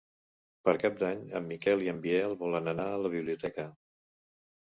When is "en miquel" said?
1.39-1.83